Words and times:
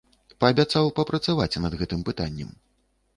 Паабяцаў 0.43 0.87
папрацаваць 0.99 1.59
над 1.65 1.77
гэтым 1.83 2.01
пытаннем. 2.09 2.49